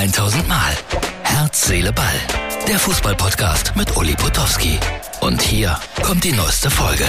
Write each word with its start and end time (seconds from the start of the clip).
1000 0.00 0.48
Mal. 0.48 0.72
Herz, 1.24 1.66
Seele, 1.66 1.92
Ball. 1.92 2.06
Der 2.66 2.78
Fußballpodcast 2.78 3.76
mit 3.76 3.94
Uli 3.98 4.14
Potowski. 4.14 4.78
Und 5.20 5.42
hier 5.42 5.76
kommt 6.02 6.24
die 6.24 6.32
neueste 6.32 6.70
Folge. 6.70 7.04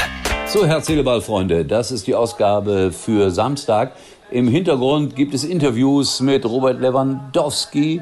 So, 0.46 0.65
Herz, 0.65 0.88
Seele, 0.88 1.01
Ball, 1.01 1.22
Freunde. 1.22 1.63
Das 1.63 1.94
ist 1.94 2.06
die 2.06 2.15
Ausgabe 2.15 2.92
für 2.92 3.31
Samstag. 3.31 3.94
Im 4.29 4.49
Hintergrund 4.49 5.15
gibt 5.15 5.33
es 5.33 5.46
Interviews 5.46 6.19
mit 6.19 6.46
Robert 6.46 6.81
Lewandowski. 6.81 8.01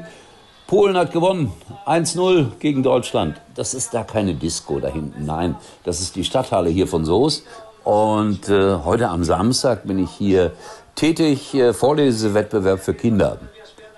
Polen 0.66 0.96
hat 0.96 1.12
gewonnen. 1.12 1.52
1-0 1.86 2.46
gegen 2.58 2.82
Deutschland. 2.82 3.40
Das 3.54 3.74
ist 3.74 3.94
da 3.94 4.02
keine 4.02 4.34
Disco 4.34 4.80
da 4.80 4.88
hinten. 4.88 5.24
Nein, 5.24 5.54
das 5.84 6.00
ist 6.00 6.16
die 6.16 6.24
Stadthalle 6.24 6.68
hier 6.68 6.88
von 6.88 7.04
Soos. 7.04 7.44
Und 7.84 8.48
äh, 8.48 8.74
heute 8.84 9.08
am 9.08 9.22
Samstag 9.22 9.86
bin 9.86 10.00
ich 10.00 10.10
hier 10.10 10.50
tätig, 10.96 11.54
äh, 11.54 11.72
Vorlesewettbewerb 11.72 12.80
für 12.80 12.94
Kinder. 12.94 13.38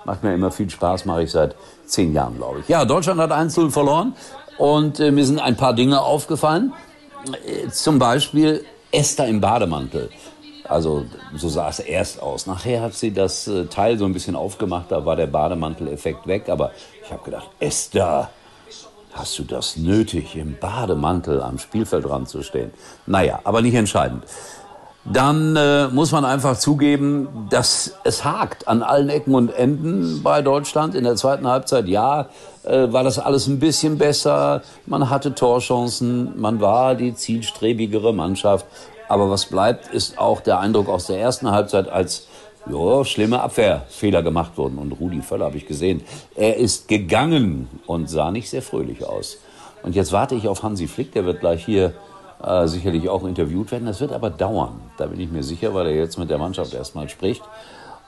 Macht 0.05 0.23
mir 0.23 0.35
immer 0.35 0.51
viel 0.51 0.69
Spaß, 0.69 1.05
mache 1.05 1.25
ich 1.25 1.31
seit 1.31 1.55
zehn 1.87 2.13
Jahren, 2.13 2.37
glaube 2.37 2.61
ich. 2.61 2.69
Ja, 2.69 2.85
Deutschland 2.85 3.21
hat 3.21 3.31
1-0 3.31 3.71
verloren 3.71 4.15
und 4.59 5.01
äh, 5.01 5.11
mir 5.11 5.25
sind 5.25 5.39
ein 5.39 5.57
paar 5.57 5.75
Dinge 5.75 6.01
aufgefallen. 6.03 6.73
Äh, 7.47 7.69
zum 7.69 7.99
Beispiel 7.99 8.65
Esther 8.91 9.27
im 9.27 9.41
Bademantel. 9.41 10.11
Also 10.69 11.05
so 11.35 11.49
sah 11.49 11.69
es 11.69 11.79
erst 11.81 12.23
aus. 12.23 12.47
Nachher 12.47 12.83
hat 12.83 12.95
sie 12.95 13.13
das 13.13 13.47
äh, 13.47 13.67
Teil 13.67 13.99
so 13.99 14.05
ein 14.05 14.13
bisschen 14.13 14.37
aufgemacht, 14.37 14.91
da 14.91 15.05
war 15.05 15.17
der 15.17 15.27
Bademantel-Effekt 15.27 16.27
weg. 16.27 16.49
Aber 16.49 16.73
ich 17.05 17.13
habe 17.13 17.23
gedacht, 17.25 17.49
Esther, 17.61 18.31
hast 19.13 19.39
du 19.39 19.45
das 19.45 19.77
nötig, 19.77 20.37
im 20.37 20.57
Bademantel 20.59 21.43
am 21.43 21.59
Spielfeldrand 21.59 22.29
zu 22.29 22.43
stehen? 22.43 22.73
Naja, 23.07 23.41
aber 23.45 23.63
nicht 23.63 23.75
entscheidend 23.75 24.25
dann 25.05 25.57
äh, 25.57 25.89
muss 25.89 26.13
man 26.13 26.25
einfach 26.25 26.57
zugeben, 26.57 27.49
dass 27.51 27.95
es 28.05 28.25
hakt 28.25 28.69
an 28.69 28.83
allen 28.83 29.09
Ecken 29.09 29.35
und 29.35 29.49
Enden 29.49 30.23
bei 30.23 30.43
Deutschland. 30.43 30.95
In 30.95 31.03
der 31.03 31.17
zweiten 31.17 31.47
Halbzeit, 31.47 31.89
ja, 31.89 32.29
äh, 32.63 32.93
war 32.93 33.03
das 33.03 33.19
alles 33.19 33.49
ein 33.49 33.59
bisschen 33.59 33.99
besser. 33.99 34.63
Man 34.87 35.11
hatte 35.11 35.35
Torchancen, 35.35 36.41
man 36.41 36.61
war 36.61 36.95
die 36.95 37.15
zielstrebigere 37.15 38.13
Mannschaft. 38.13 38.67
Aber 39.09 39.29
was 39.29 39.47
bleibt, 39.47 39.93
ist 39.93 40.19
auch 40.19 40.41
der 40.41 40.61
Eindruck 40.61 40.89
aus 40.89 41.09
der 41.09 41.19
ersten 41.19 41.51
Halbzeit, 41.51 41.89
als 41.89 42.29
ja, 42.71 43.05
schlimme 43.05 43.41
Abwehrfehler 43.41 44.23
gemacht 44.23 44.53
wurden. 44.57 44.79
Und 44.79 44.93
Rudi 44.93 45.21
Völler 45.21 45.47
habe 45.47 45.57
ich 45.57 45.67
gesehen. 45.67 46.03
Er 46.37 46.57
ist 46.57 46.87
gegangen 46.87 47.69
und 47.87 48.09
sah 48.09 48.31
nicht 48.31 48.49
sehr 48.49 48.63
fröhlich 48.63 49.05
aus. 49.05 49.39
Und 49.83 49.97
jetzt 49.97 50.13
warte 50.13 50.37
ich 50.37 50.47
auf 50.47 50.63
Hansi 50.63 50.87
Flick, 50.87 51.13
der 51.13 51.25
wird 51.25 51.41
gleich 51.41 51.65
hier 51.65 51.93
äh, 52.45 52.67
sicherlich 52.67 53.09
auch 53.09 53.25
interviewt 53.25 53.73
werden. 53.73 53.87
Das 53.87 54.01
wird 54.01 54.13
aber 54.13 54.31
dauern, 54.31 54.81
da 54.97 55.07
bin 55.07 55.21
ich 55.21 55.31
mir 55.31 55.43
sicher, 55.43 55.75
weil 55.75 55.87
er 55.87 55.95
jetzt 55.95 56.19
mit 56.19 56.31
der 56.31 56.39
Mannschaft 56.39 56.75
erstmal 56.75 57.09
spricht. 57.09 57.43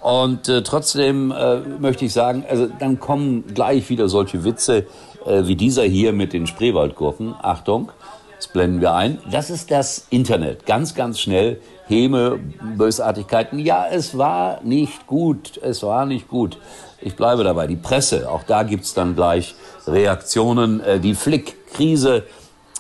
Und 0.01 0.51
äh, 0.51 0.63
trotzdem 0.63 1.31
äh, 1.31 1.61
möchte 1.61 2.05
ich 2.05 2.13
sagen, 2.13 2.45
also 2.49 2.69
dann 2.79 3.01
kommen 3.01 3.55
gleich 3.55 3.89
wieder 3.89 4.09
solche 4.09 4.45
Witze 4.45 4.87
äh, 5.25 5.47
wie 5.47 5.57
dieser 5.57 5.85
hier 5.85 6.13
mit 6.13 6.35
den 6.35 6.47
Spreewaldgurken. 6.47 7.35
Achtung, 7.41 7.91
das 8.37 8.49
blenden 8.49 8.83
wir 8.83 8.93
ein. 8.93 9.19
Das 9.31 9.49
ist 9.49 9.71
das 9.71 10.07
Internet. 10.11 10.67
Ganz, 10.67 10.95
ganz 10.95 11.21
schnell. 11.21 11.61
Häme, 11.87 12.39
Bösartigkeiten. 12.77 13.59
Ja, 13.59 13.87
es 13.91 14.19
war 14.19 14.61
nicht 14.63 15.07
gut. 15.07 15.59
Es 15.63 15.83
war 15.83 16.05
nicht 16.05 16.29
gut. 16.29 16.59
Ich 17.01 17.17
bleibe 17.17 17.43
dabei. 17.43 17.67
Die 17.67 17.77
Presse, 17.77 18.31
auch 18.31 18.43
da 18.43 18.63
gibt's 18.63 18.93
dann 18.93 19.15
gleich 19.15 19.55
Reaktionen. 19.87 20.81
Äh, 20.81 21.01
die 21.01 21.15
Flick-Krise 21.15 22.25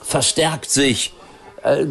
verstärkt 0.03 0.69
sich. 0.69 1.15
Äh, 1.65 1.87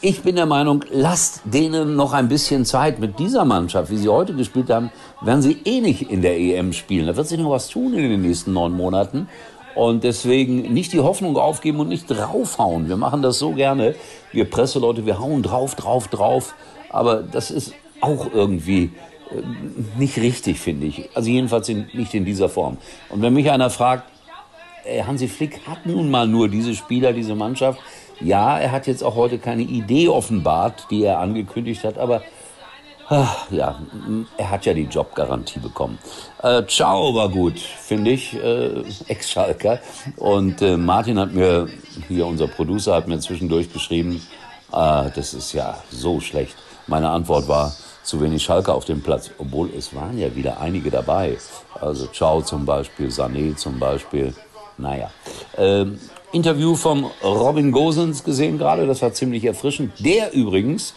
ich 0.00 0.22
bin 0.22 0.36
der 0.36 0.46
Meinung, 0.46 0.84
lasst 0.90 1.42
denen 1.44 1.96
noch 1.96 2.12
ein 2.12 2.28
bisschen 2.28 2.64
Zeit 2.64 2.98
mit 2.98 3.18
dieser 3.18 3.44
Mannschaft, 3.44 3.90
wie 3.90 3.96
sie 3.96 4.08
heute 4.08 4.34
gespielt 4.34 4.70
haben, 4.70 4.90
werden 5.20 5.42
sie 5.42 5.58
eh 5.64 5.80
nicht 5.80 6.10
in 6.10 6.22
der 6.22 6.38
EM 6.38 6.72
spielen. 6.72 7.06
Da 7.06 7.16
wird 7.16 7.28
sich 7.28 7.38
noch 7.38 7.50
was 7.50 7.68
tun 7.68 7.94
in 7.94 8.10
den 8.10 8.22
nächsten 8.22 8.52
neun 8.52 8.72
Monaten. 8.72 9.28
Und 9.74 10.02
deswegen 10.02 10.72
nicht 10.72 10.92
die 10.92 11.00
Hoffnung 11.00 11.36
aufgeben 11.36 11.78
und 11.78 11.88
nicht 11.88 12.06
draufhauen. 12.08 12.88
Wir 12.88 12.96
machen 12.96 13.22
das 13.22 13.38
so 13.38 13.52
gerne. 13.52 13.94
Wir 14.32 14.48
Presseleute, 14.48 15.06
wir 15.06 15.20
hauen 15.20 15.42
drauf, 15.42 15.74
drauf, 15.76 16.08
drauf. 16.08 16.54
Aber 16.90 17.22
das 17.22 17.50
ist 17.50 17.74
auch 18.00 18.32
irgendwie 18.32 18.90
äh, 19.30 19.98
nicht 19.98 20.16
richtig, 20.16 20.58
finde 20.58 20.86
ich. 20.86 21.10
Also 21.14 21.28
jedenfalls 21.28 21.68
nicht 21.68 22.14
in 22.14 22.24
dieser 22.24 22.48
Form. 22.48 22.78
Und 23.10 23.20
wenn 23.22 23.34
mich 23.34 23.50
einer 23.50 23.70
fragt, 23.70 24.04
Hansi 25.06 25.28
Flick 25.28 25.60
hat 25.66 25.86
nun 25.86 26.10
mal 26.10 26.26
nur 26.26 26.48
diese 26.48 26.74
Spieler, 26.74 27.12
diese 27.12 27.34
Mannschaft, 27.34 27.78
ja, 28.20 28.58
er 28.58 28.72
hat 28.72 28.86
jetzt 28.86 29.02
auch 29.02 29.16
heute 29.16 29.38
keine 29.38 29.62
Idee 29.62 30.08
offenbart, 30.08 30.86
die 30.90 31.04
er 31.04 31.18
angekündigt 31.18 31.84
hat, 31.84 31.98
aber 31.98 32.22
ach, 33.08 33.50
ja, 33.50 33.80
er 34.36 34.50
hat 34.50 34.66
ja 34.66 34.74
die 34.74 34.84
Jobgarantie 34.84 35.60
bekommen. 35.60 35.98
Äh, 36.42 36.64
Ciao 36.66 37.14
war 37.14 37.28
gut, 37.28 37.58
finde 37.58 38.12
ich, 38.12 38.34
äh, 38.34 38.82
Ex-Schalker. 39.08 39.80
Und 40.16 40.62
äh, 40.62 40.76
Martin 40.76 41.18
hat 41.18 41.32
mir, 41.32 41.68
hier 42.08 42.26
unser 42.26 42.48
Producer, 42.48 42.94
hat 42.94 43.08
mir 43.08 43.18
zwischendurch 43.20 43.72
geschrieben, 43.72 44.22
äh, 44.72 45.10
das 45.14 45.34
ist 45.34 45.52
ja 45.52 45.78
so 45.90 46.20
schlecht. 46.20 46.56
Meine 46.86 47.10
Antwort 47.10 47.48
war, 47.48 47.72
zu 48.02 48.22
wenig 48.22 48.42
Schalker 48.42 48.74
auf 48.74 48.86
dem 48.86 49.02
Platz, 49.02 49.30
obwohl 49.36 49.68
es 49.76 49.94
waren 49.94 50.18
ja 50.18 50.34
wieder 50.34 50.60
einige 50.60 50.90
dabei. 50.90 51.36
Also 51.78 52.06
Ciao 52.06 52.40
zum 52.40 52.64
Beispiel, 52.64 53.08
Sané 53.08 53.54
zum 53.54 53.78
Beispiel. 53.78 54.34
Naja. 54.78 55.10
Ähm, 55.58 55.98
Interview 56.32 56.74
von 56.74 57.06
Robin 57.24 57.72
Gosens 57.72 58.22
gesehen 58.22 58.58
gerade, 58.58 58.86
das 58.86 59.00
war 59.00 59.14
ziemlich 59.14 59.44
erfrischend. 59.44 59.92
Der 60.00 60.34
übrigens, 60.34 60.92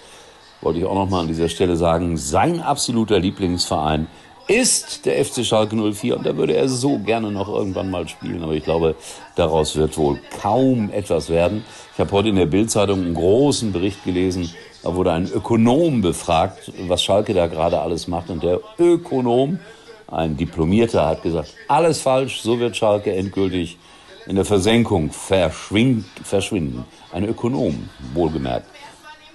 wollte 0.59 0.80
ich 0.80 0.86
auch 0.86 0.94
noch 0.96 1.09
mal 1.09 1.22
an 1.22 1.28
dieser 1.28 1.47
Stelle 1.47 1.78
sagen, 1.78 2.18
sein 2.18 2.59
absoluter 2.59 3.18
Lieblingsverein 3.18 4.08
ist 4.47 5.06
der 5.06 5.24
FC 5.24 5.46
Schalke 5.46 5.78
04 5.78 6.18
und 6.18 6.25
da 6.25 6.36
würde 6.36 6.56
er 6.56 6.68
so 6.68 7.00
gerne 7.00 7.31
noch 7.31 7.47
irgendwann 7.47 7.90
mal 7.90 8.09
spielen, 8.09 8.44
aber 8.44 8.53
ich 8.53 8.66
glaube, 8.66 8.96
daraus 9.36 9.78
wird 9.78 9.97
wohl 9.97 10.19
kaum 10.42 10.92
etwas 10.92 11.30
werden. 11.30 11.63
Ich 11.94 12.00
habe 12.02 12.12
heute 12.12 12.28
in 12.28 12.36
der 12.36 12.48
Bildzeitung 12.48 13.00
einen 13.00 13.13
großen 13.13 13.72
Bericht 13.72 14.03
gelesen, 14.03 14.53
da 14.84 14.94
wurde 14.96 15.13
ein 15.13 15.31
Ökonom 15.31 16.02
befragt, 16.02 16.74
was 16.88 17.03
Schalke 17.03 17.34
da 17.34 17.48
gerade 17.48 17.80
alles 17.80 18.08
macht. 18.08 18.30
Und 18.30 18.44
der 18.44 18.59
Ökonom, 18.80 19.59
ein 20.08 20.36
Diplomierter, 20.36 21.06
hat 21.06 21.24
gesagt, 21.24 21.53
alles 21.69 22.02
falsch, 22.02 22.42
so 22.42 22.59
wird 22.59 22.75
Schalke 22.75 23.13
endgültig 23.13 23.78
in 24.25 24.35
der 24.35 24.45
Versenkung 24.45 25.11
verschwinden. 25.11 26.85
Ein 27.11 27.25
Ökonom, 27.27 27.89
wohlgemerkt. 28.13 28.67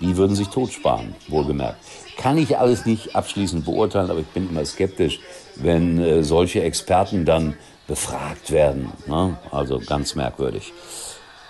Die 0.00 0.16
würden 0.16 0.36
sich 0.36 0.48
totsparen, 0.48 1.14
wohlgemerkt. 1.28 1.78
Kann 2.18 2.38
ich 2.38 2.58
alles 2.58 2.86
nicht 2.86 3.16
abschließend 3.16 3.64
beurteilen, 3.64 4.10
aber 4.10 4.20
ich 4.20 4.26
bin 4.26 4.48
immer 4.48 4.64
skeptisch, 4.64 5.20
wenn 5.56 5.98
äh, 5.98 6.22
solche 6.22 6.62
Experten 6.62 7.24
dann 7.24 7.56
befragt 7.86 8.50
werden. 8.50 8.92
Ne? 9.06 9.38
Also 9.50 9.80
ganz 9.86 10.14
merkwürdig. 10.14 10.72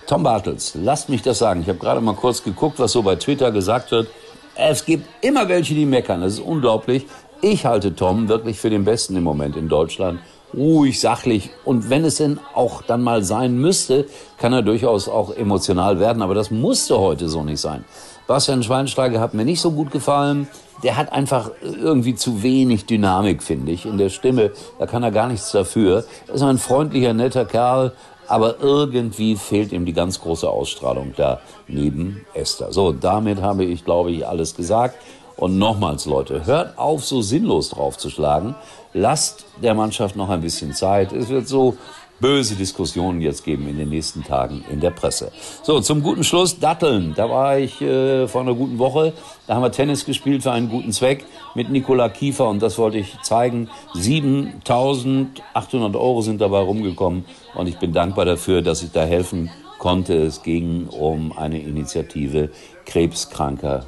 Tom 0.06 0.22
Bartels, 0.22 0.76
lasst 0.80 1.08
mich 1.08 1.22
das 1.22 1.38
sagen. 1.38 1.62
Ich 1.62 1.68
habe 1.68 1.78
gerade 1.78 2.00
mal 2.00 2.14
kurz 2.14 2.42
geguckt, 2.44 2.78
was 2.78 2.92
so 2.92 3.02
bei 3.02 3.16
Twitter 3.16 3.50
gesagt 3.50 3.90
wird. 3.90 4.08
Es 4.54 4.84
gibt 4.84 5.08
immer 5.24 5.48
welche, 5.48 5.74
die 5.74 5.84
meckern. 5.84 6.20
Das 6.20 6.34
ist 6.34 6.40
unglaublich. 6.40 7.06
Ich 7.42 7.66
halte 7.66 7.94
Tom 7.94 8.28
wirklich 8.28 8.58
für 8.58 8.70
den 8.70 8.84
Besten 8.84 9.16
im 9.16 9.24
Moment 9.24 9.56
in 9.56 9.68
Deutschland 9.68 10.20
ruhig, 10.54 11.00
sachlich. 11.00 11.50
Und 11.64 11.90
wenn 11.90 12.04
es 12.04 12.16
denn 12.16 12.38
auch 12.54 12.82
dann 12.82 13.02
mal 13.02 13.22
sein 13.22 13.56
müsste, 13.58 14.06
kann 14.38 14.52
er 14.52 14.62
durchaus 14.62 15.08
auch 15.08 15.34
emotional 15.34 16.00
werden. 16.00 16.22
Aber 16.22 16.34
das 16.34 16.50
musste 16.50 16.98
heute 16.98 17.28
so 17.28 17.44
nicht 17.44 17.60
sein. 17.60 17.84
Bastian 18.26 18.62
Schweinsteiger 18.62 19.20
hat 19.20 19.34
mir 19.34 19.44
nicht 19.44 19.60
so 19.60 19.70
gut 19.70 19.90
gefallen. 19.90 20.48
Der 20.82 20.96
hat 20.96 21.12
einfach 21.12 21.50
irgendwie 21.62 22.14
zu 22.14 22.42
wenig 22.42 22.86
Dynamik, 22.86 23.42
finde 23.42 23.72
ich, 23.72 23.86
in 23.86 23.98
der 23.98 24.10
Stimme. 24.10 24.50
Da 24.78 24.86
kann 24.86 25.02
er 25.02 25.10
gar 25.10 25.28
nichts 25.28 25.52
dafür. 25.52 26.04
Er 26.26 26.34
ist 26.34 26.42
ein 26.42 26.58
freundlicher, 26.58 27.14
netter 27.14 27.44
Kerl. 27.44 27.92
Aber 28.28 28.60
irgendwie 28.60 29.36
fehlt 29.36 29.70
ihm 29.70 29.86
die 29.86 29.92
ganz 29.92 30.20
große 30.20 30.48
Ausstrahlung 30.50 31.14
da 31.16 31.40
neben 31.68 32.26
Esther. 32.34 32.72
So, 32.72 32.92
damit 32.92 33.40
habe 33.40 33.64
ich, 33.64 33.84
glaube 33.84 34.10
ich, 34.10 34.26
alles 34.26 34.56
gesagt. 34.56 34.96
Und 35.36 35.58
nochmals, 35.58 36.06
Leute, 36.06 36.46
hört 36.46 36.78
auf, 36.78 37.04
so 37.04 37.20
sinnlos 37.20 37.70
draufzuschlagen. 37.70 38.54
Lasst 38.94 39.44
der 39.62 39.74
Mannschaft 39.74 40.16
noch 40.16 40.30
ein 40.30 40.40
bisschen 40.40 40.72
Zeit. 40.72 41.12
Es 41.12 41.28
wird 41.28 41.46
so 41.46 41.76
böse 42.20 42.54
Diskussionen 42.54 43.20
jetzt 43.20 43.44
geben 43.44 43.68
in 43.68 43.76
den 43.76 43.90
nächsten 43.90 44.24
Tagen 44.24 44.64
in 44.70 44.80
der 44.80 44.90
Presse. 44.90 45.30
So, 45.62 45.80
zum 45.80 46.02
guten 46.02 46.24
Schluss 46.24 46.58
Datteln. 46.58 47.12
Da 47.14 47.28
war 47.28 47.58
ich 47.58 47.82
äh, 47.82 48.26
vor 48.26 48.40
einer 48.40 48.54
guten 48.54 48.78
Woche. 48.78 49.12
Da 49.46 49.54
haben 49.54 49.62
wir 49.62 49.72
Tennis 49.72 50.06
gespielt 50.06 50.42
für 50.42 50.52
einen 50.52 50.70
guten 50.70 50.92
Zweck 50.92 51.26
mit 51.54 51.68
Nikola 51.68 52.08
Kiefer 52.08 52.48
und 52.48 52.62
das 52.62 52.78
wollte 52.78 52.96
ich 52.96 53.20
zeigen. 53.22 53.68
7.800 53.94 55.94
Euro 55.94 56.22
sind 56.22 56.40
dabei 56.40 56.60
rumgekommen 56.60 57.26
und 57.54 57.66
ich 57.66 57.78
bin 57.78 57.92
dankbar 57.92 58.24
dafür, 58.24 58.62
dass 58.62 58.82
ich 58.82 58.92
da 58.92 59.04
helfen 59.04 59.50
konnte. 59.78 60.14
Es 60.14 60.42
ging 60.42 60.88
um 60.88 61.36
eine 61.36 61.60
Initiative 61.60 62.48
krebskranker 62.86 63.84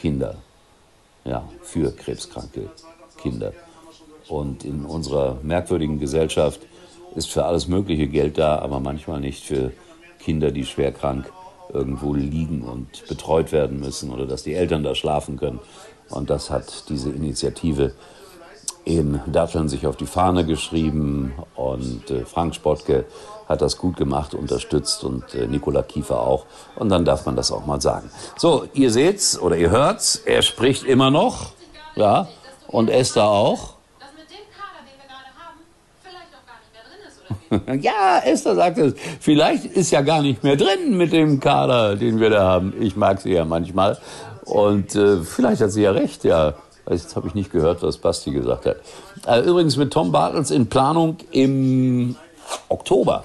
Kinder 0.00 0.34
ja, 1.28 1.48
für 1.62 1.94
krebskranke 1.94 2.70
Kinder. 3.16 3.52
Und 4.28 4.64
in 4.64 4.84
unserer 4.84 5.38
merkwürdigen 5.42 5.98
Gesellschaft 5.98 6.60
ist 7.14 7.30
für 7.30 7.44
alles 7.44 7.68
mögliche 7.68 8.06
Geld 8.06 8.38
da, 8.38 8.58
aber 8.58 8.80
manchmal 8.80 9.20
nicht 9.20 9.44
für 9.44 9.72
Kinder, 10.18 10.50
die 10.50 10.64
schwer 10.64 10.92
krank 10.92 11.32
irgendwo 11.72 12.14
liegen 12.14 12.62
und 12.62 13.06
betreut 13.08 13.52
werden 13.52 13.80
müssen 13.80 14.10
oder 14.10 14.26
dass 14.26 14.42
die 14.42 14.54
Eltern 14.54 14.82
da 14.82 14.94
schlafen 14.94 15.36
können. 15.36 15.60
Und 16.10 16.30
das 16.30 16.50
hat 16.50 16.88
diese 16.88 17.10
Initiative 17.10 17.92
in 18.88 19.20
Datteln 19.26 19.68
sich 19.68 19.86
auf 19.86 19.96
die 19.96 20.06
Fahne 20.06 20.46
geschrieben 20.46 21.34
und 21.54 22.10
äh, 22.10 22.24
Frank 22.24 22.54
Spottke 22.54 23.04
hat 23.46 23.60
das 23.60 23.76
gut 23.76 23.96
gemacht, 23.96 24.34
unterstützt 24.34 25.04
und 25.04 25.34
äh, 25.34 25.46
Nikola 25.46 25.82
Kiefer 25.82 26.20
auch. 26.20 26.46
Und 26.74 26.88
dann 26.88 27.04
darf 27.04 27.26
man 27.26 27.36
das 27.36 27.52
auch 27.52 27.66
mal 27.66 27.80
sagen. 27.80 28.10
So, 28.36 28.66
ihr 28.72 28.90
seht's 28.90 29.38
oder 29.38 29.56
ihr 29.56 29.70
hört's, 29.70 30.16
er 30.16 30.40
spricht 30.42 30.84
immer 30.84 31.10
noch, 31.10 31.52
ja, 31.96 32.28
und 32.66 32.88
Esther 32.88 33.28
auch. 33.28 33.74
Ja, 37.80 38.20
Esther 38.24 38.54
sagt 38.54 38.76
es. 38.76 38.94
Vielleicht 39.20 39.64
ist 39.64 39.90
ja 39.90 40.02
gar 40.02 40.20
nicht 40.20 40.44
mehr 40.44 40.56
drin 40.56 40.98
mit 40.98 41.12
dem 41.12 41.40
Kader, 41.40 41.96
den 41.96 42.20
wir 42.20 42.28
da 42.28 42.46
haben. 42.46 42.74
Ich 42.78 42.94
mag 42.94 43.22
sie 43.22 43.32
ja 43.32 43.46
manchmal. 43.46 43.96
Und 44.44 44.94
äh, 44.94 45.22
vielleicht 45.22 45.62
hat 45.62 45.70
sie 45.70 45.82
ja 45.82 45.92
recht, 45.92 46.24
ja. 46.24 46.54
Jetzt 46.90 47.16
habe 47.16 47.28
ich 47.28 47.34
nicht 47.34 47.52
gehört, 47.52 47.82
was 47.82 47.98
Basti 47.98 48.30
gesagt 48.30 48.66
hat. 48.66 48.76
Äh, 49.26 49.40
übrigens 49.40 49.76
mit 49.76 49.92
Tom 49.92 50.12
Bartels 50.12 50.50
in 50.50 50.68
Planung 50.68 51.16
im 51.30 52.16
Oktober 52.68 53.24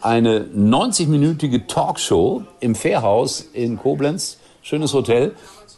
eine 0.00 0.40
90-minütige 0.40 1.66
Talkshow 1.66 2.42
im 2.60 2.74
Fairhaus 2.74 3.40
in 3.52 3.78
Koblenz. 3.78 4.38
Schönes 4.62 4.92
Hotel. 4.94 5.34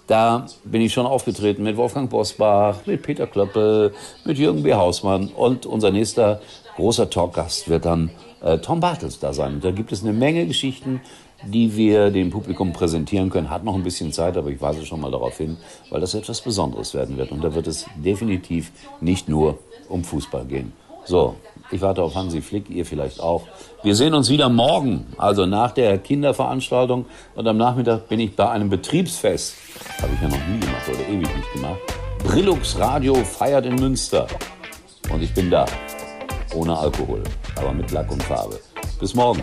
Da 0.06 0.46
bin 0.64 0.82
ich 0.82 0.92
schon 0.92 1.06
aufgetreten 1.06 1.62
mit 1.62 1.76
Wolfgang 1.76 2.10
Bosbach, 2.10 2.76
mit 2.84 3.02
Peter 3.02 3.26
Klöppel, 3.26 3.94
mit 4.24 4.38
Jürgen 4.38 4.62
B. 4.62 4.74
Hausmann 4.74 5.28
und 5.28 5.64
unser 5.64 5.90
nächster 5.90 6.40
großer 6.76 7.08
Talkgast 7.08 7.68
wird 7.68 7.86
dann 7.86 8.10
äh, 8.42 8.58
Tom 8.58 8.80
Bartels 8.80 9.18
da 9.18 9.32
sein. 9.32 9.54
Und 9.54 9.64
da 9.64 9.70
gibt 9.70 9.92
es 9.92 10.02
eine 10.02 10.12
Menge 10.12 10.46
Geschichten, 10.46 11.00
die 11.46 11.76
wir 11.76 12.10
dem 12.10 12.30
Publikum 12.30 12.72
präsentieren 12.72 13.30
können. 13.30 13.50
Hat 13.50 13.64
noch 13.64 13.74
ein 13.74 13.82
bisschen 13.82 14.12
Zeit, 14.12 14.36
aber 14.36 14.50
ich 14.50 14.60
weise 14.60 14.84
schon 14.84 15.00
mal 15.00 15.10
darauf 15.10 15.36
hin, 15.36 15.56
weil 15.90 16.00
das 16.00 16.14
etwas 16.14 16.40
Besonderes 16.40 16.94
werden 16.94 17.16
wird. 17.16 17.32
Und 17.32 17.42
da 17.42 17.54
wird 17.54 17.66
es 17.66 17.86
definitiv 17.96 18.72
nicht 19.00 19.28
nur 19.28 19.58
um 19.88 20.04
Fußball 20.04 20.44
gehen. 20.44 20.72
So, 21.06 21.36
ich 21.70 21.80
warte 21.82 22.02
auf 22.02 22.14
Hansi 22.14 22.40
Flick, 22.40 22.70
ihr 22.70 22.86
vielleicht 22.86 23.20
auch. 23.20 23.42
Wir 23.82 23.94
sehen 23.94 24.14
uns 24.14 24.30
wieder 24.30 24.48
morgen, 24.48 25.06
also 25.18 25.44
nach 25.44 25.72
der 25.72 25.98
Kinderveranstaltung. 25.98 27.04
Und 27.34 27.46
am 27.46 27.56
Nachmittag 27.56 28.08
bin 28.08 28.20
ich 28.20 28.34
bei 28.34 28.48
einem 28.48 28.70
Betriebsfest. 28.70 29.54
Habe 30.00 30.12
ich 30.14 30.22
ja 30.22 30.28
noch 30.28 30.46
nie 30.48 30.60
gemacht 30.60 30.88
oder 30.88 31.08
ewig 31.08 31.36
nicht 31.36 31.52
gemacht. 31.52 31.80
Brillux 32.24 32.78
Radio 32.78 33.14
feiert 33.16 33.66
in 33.66 33.74
Münster. 33.74 34.26
Und 35.12 35.22
ich 35.22 35.32
bin 35.34 35.50
da. 35.50 35.66
Ohne 36.54 36.76
Alkohol, 36.78 37.22
aber 37.56 37.72
mit 37.72 37.90
Lack 37.90 38.10
und 38.10 38.22
Farbe. 38.22 38.60
Bis 38.98 39.14
morgen. 39.14 39.42